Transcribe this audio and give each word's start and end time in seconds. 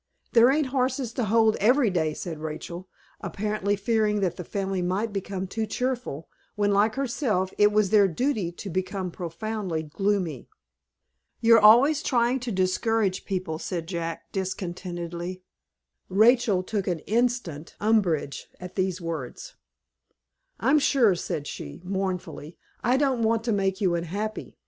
"There 0.31 0.49
ain't 0.49 0.69
horses 0.73 1.13
to 1.13 1.25
hold 1.25 1.57
every 1.57 1.91
day," 1.91 2.15
said 2.15 2.39
Rachel, 2.39 2.89
apparently 3.19 3.75
fearing 3.75 4.19
that 4.21 4.35
the 4.35 4.43
family 4.43 4.81
might 4.81 5.13
become 5.13 5.45
too 5.45 5.67
cheerful, 5.67 6.27
when, 6.55 6.71
like 6.71 6.95
herself, 6.95 7.53
it 7.59 7.71
was 7.71 7.91
their 7.91 8.07
duty 8.07 8.51
to 8.53 8.69
become 8.71 9.11
profoundly 9.11 9.83
gloomy. 9.83 10.49
"You're 11.39 11.59
always 11.59 12.01
trying' 12.01 12.39
to 12.39 12.51
discourage 12.51 13.25
people," 13.25 13.59
said 13.59 13.85
Jack, 13.85 14.31
discontentedly. 14.31 15.43
Rachel 16.09 16.63
took 16.63 16.87
instant 16.87 17.75
umbrage 17.79 18.47
at 18.59 18.73
these 18.73 19.01
words. 19.01 19.53
"I'm 20.59 20.79
sure," 20.79 21.13
said 21.13 21.45
she; 21.45 21.79
mournfully, 21.83 22.57
"I 22.83 22.97
don't 22.97 23.21
want 23.21 23.43
to 23.43 23.51
make 23.51 23.79
you 23.79 23.93
unhappy. 23.93 24.57